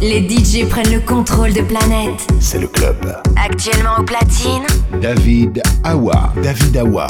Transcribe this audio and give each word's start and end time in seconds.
les 0.00 0.28
DJ 0.28 0.68
prennent 0.68 0.92
le 0.92 1.00
contrôle 1.00 1.52
de 1.52 1.62
Planète. 1.62 2.26
C'est 2.40 2.58
le 2.58 2.66
club. 2.66 2.96
Actuellement 3.36 3.98
au 3.98 4.02
platine, 4.02 4.66
David 5.00 5.62
Awa. 5.84 6.32
David 6.42 6.76
Awa. 6.76 7.06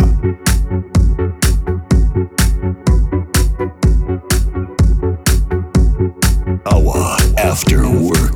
Awa 6.66 7.16
After 7.36 7.78
Work. 7.78 8.29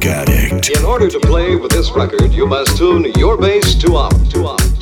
In 0.73 0.83
order 0.83 1.11
to 1.11 1.21
play 1.21 1.57
with 1.57 1.73
this 1.73 1.91
record, 1.91 2.33
you 2.33 2.47
must 2.47 2.79
tune 2.79 3.13
your 3.19 3.37
bass 3.37 3.75
to 3.75 3.97
up, 3.97 4.15
to 4.31 4.47
up, 4.47 4.74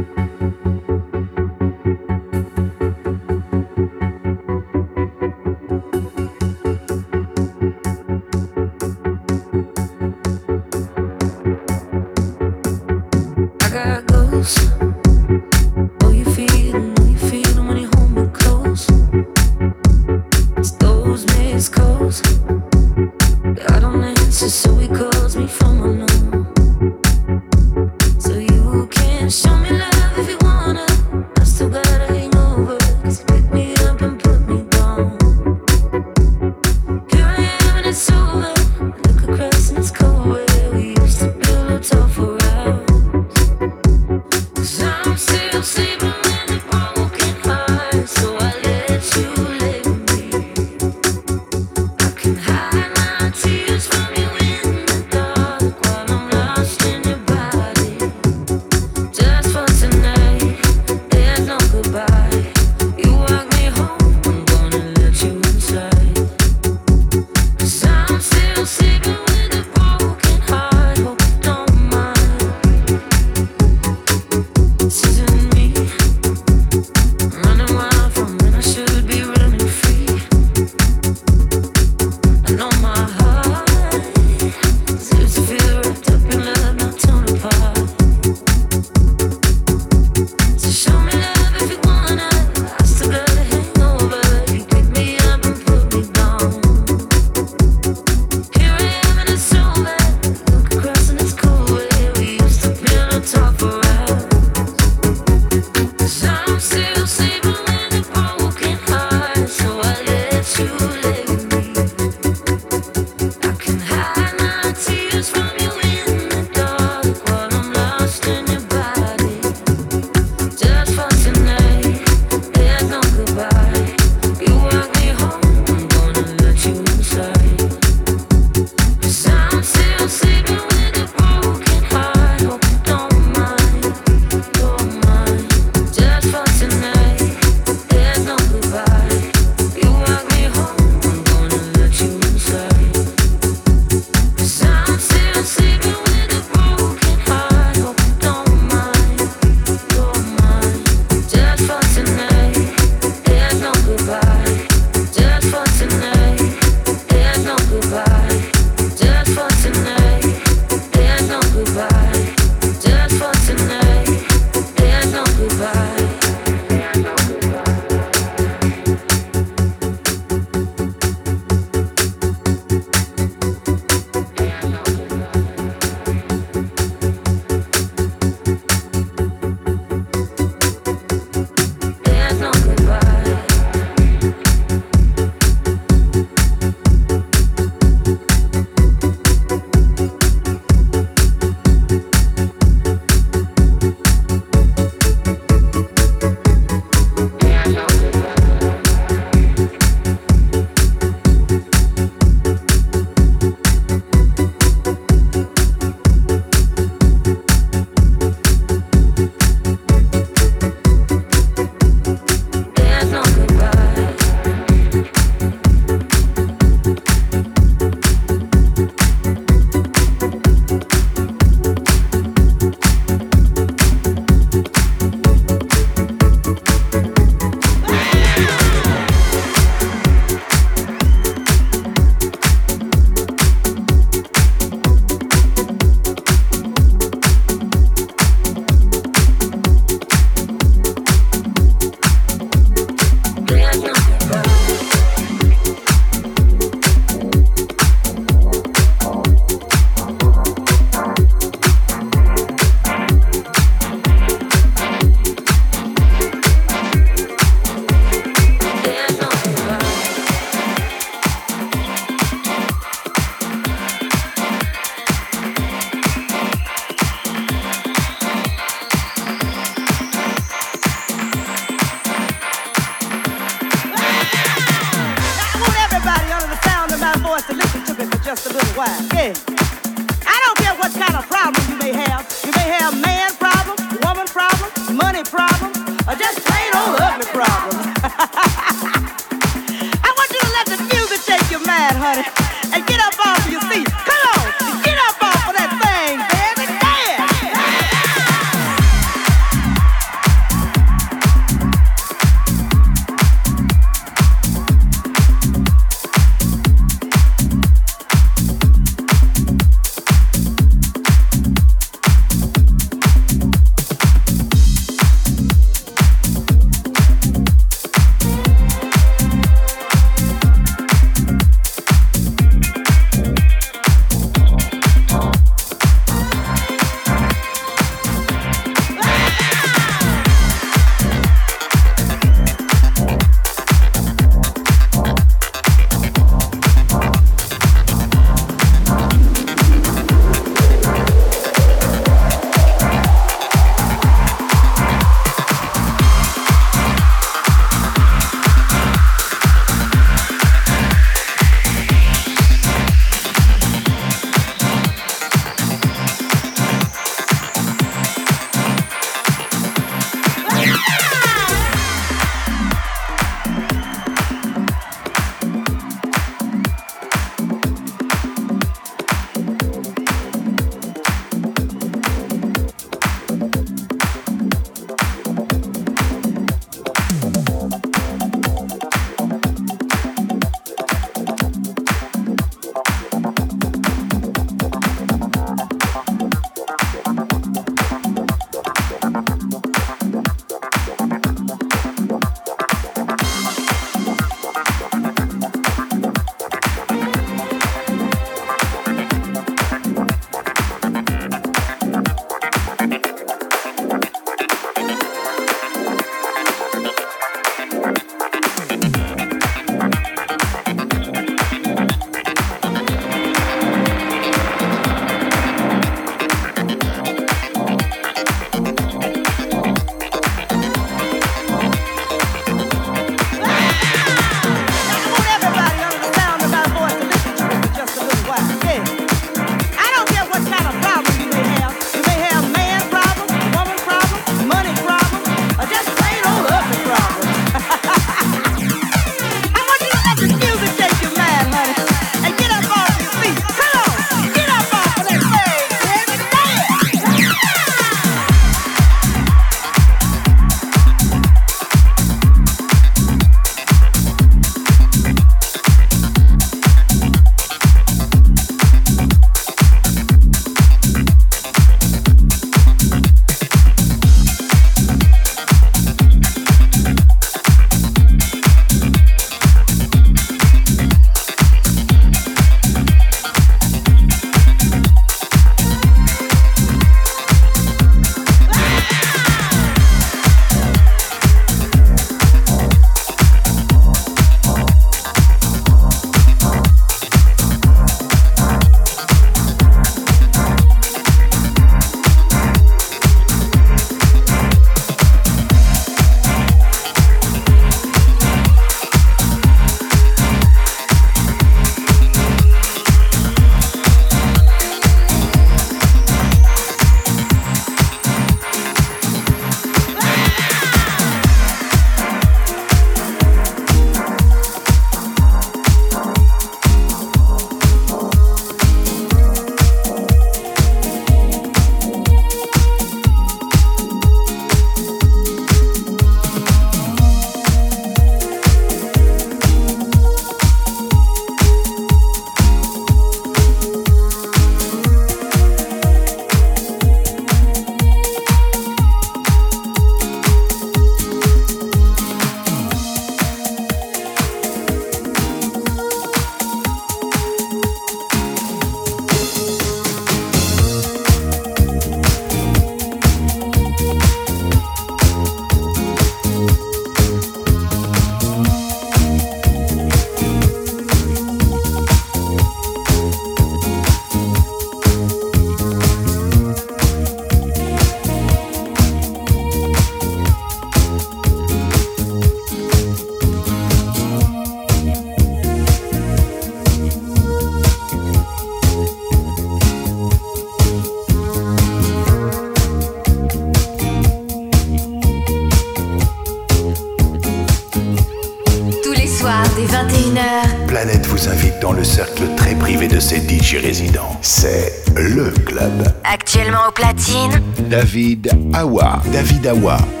David 597.71 598.27
Awa. 598.51 598.99
David 599.15 599.47
Awa. 599.47 600.00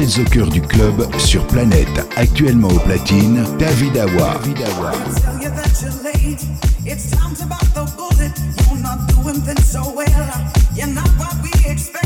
êtes 0.00 0.18
au 0.18 0.24
cœur 0.24 0.48
du 0.48 0.62
club 0.62 1.06
sur 1.18 1.46
Planète, 1.46 1.88
actuellement 2.16 2.68
au 2.68 2.78
platine, 2.78 3.44
David 3.58 3.98
Awa. 3.98 4.40
David 4.42 4.62
Awa. 4.78 4.92
It's 6.86 7.10
time 7.10 7.34
to 7.36 7.44
bite 7.44 7.74
the 7.74 7.84
bullet. 7.96 8.32
You're 8.66 8.80
not 8.80 9.06
doing 9.08 9.40
things 9.42 9.66
so 9.66 9.82
well. 9.94 10.06
You're 10.74 10.86
not 10.86 11.08
what 11.18 11.34
we 11.42 11.50
expect. 11.70 11.99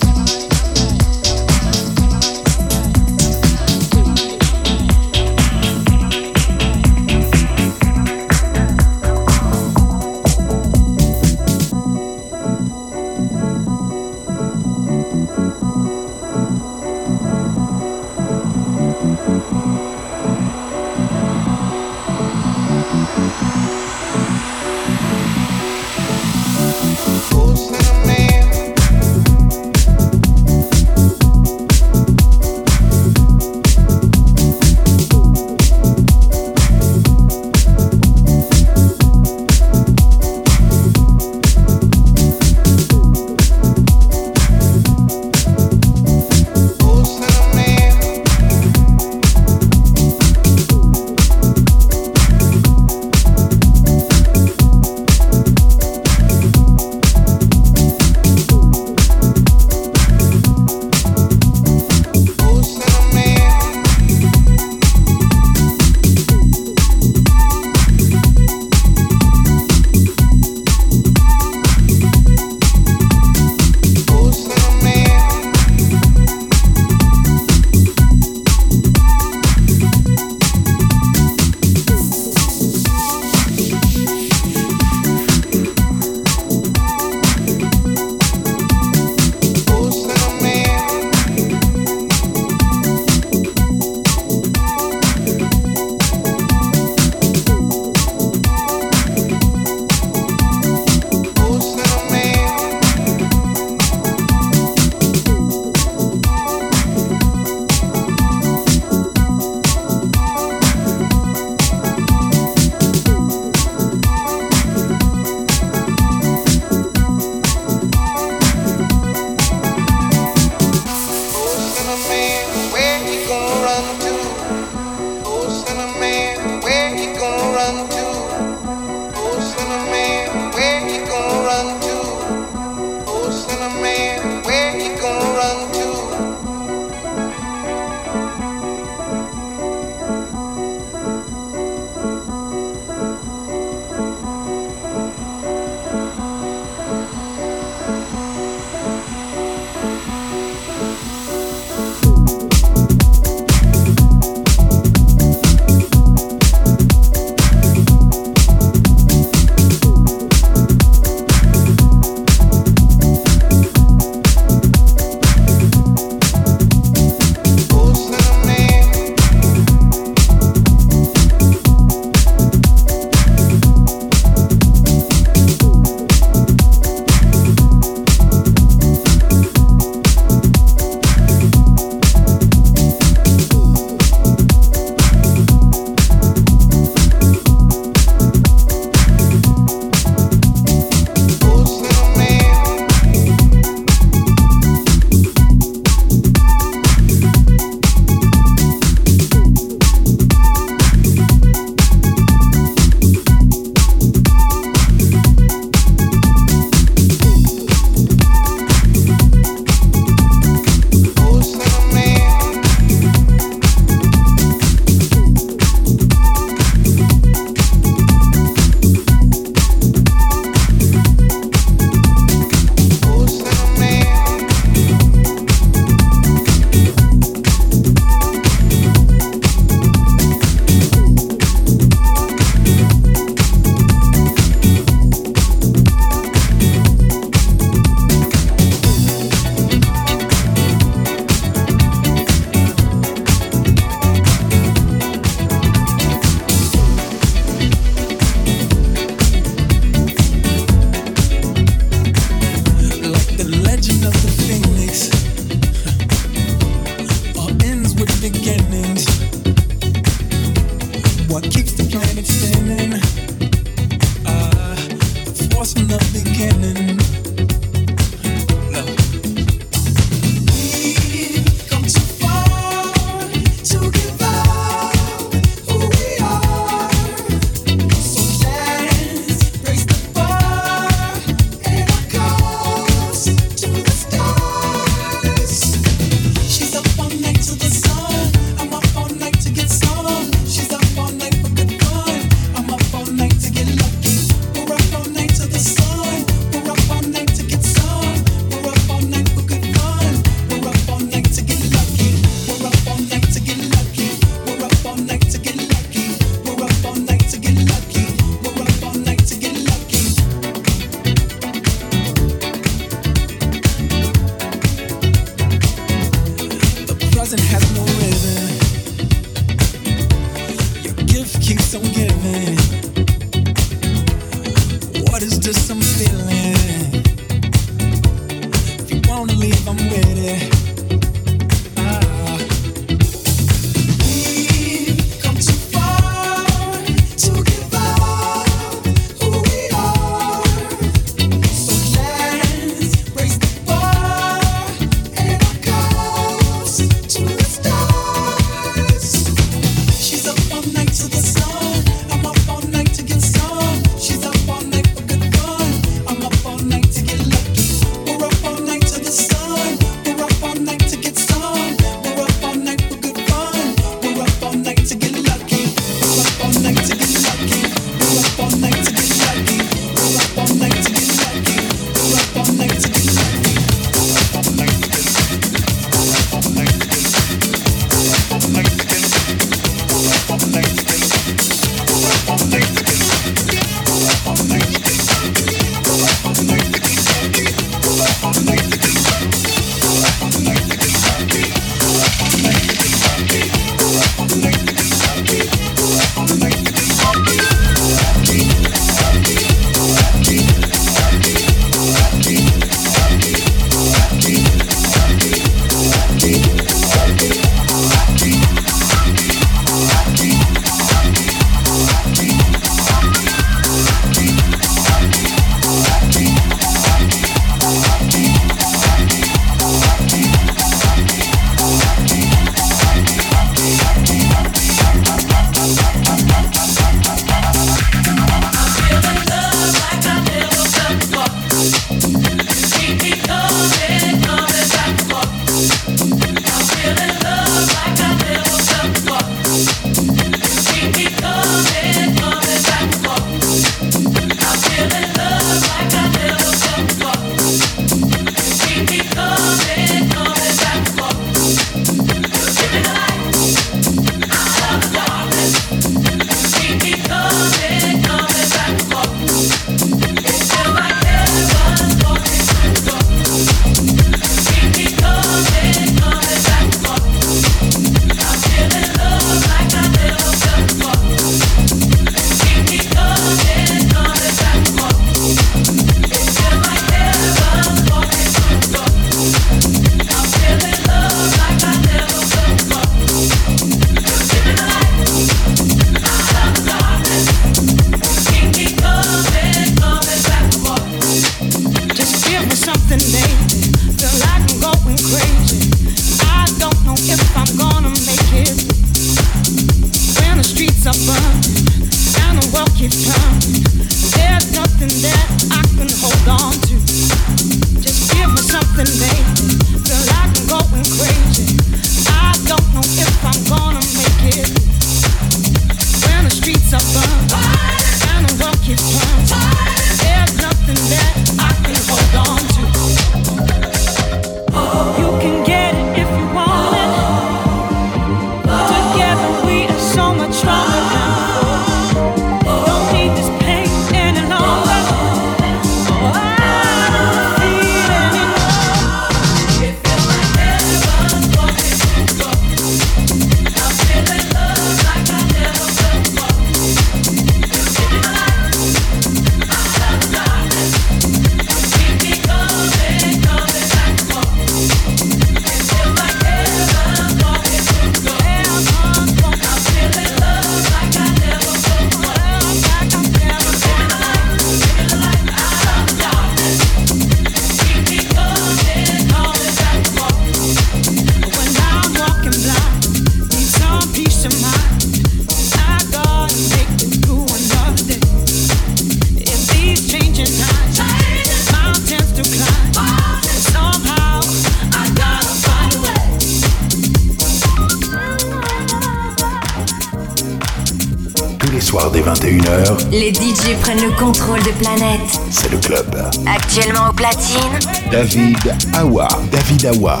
le 593.80 593.90
contrôle 593.98 594.40
de 594.40 594.50
planète. 594.50 595.00
C'est 595.30 595.50
le 595.50 595.58
club. 595.58 595.86
Actuellement 596.26 596.90
au 596.90 596.92
platine. 596.92 597.58
David 597.90 598.54
Awa. 598.74 599.08
David 599.30 599.66
Awa. 599.66 600.00